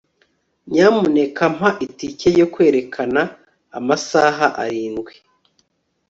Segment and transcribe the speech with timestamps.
[0.71, 3.21] nyamuneka mpa itike yo kwerekana
[3.77, 5.13] amasaha arindwi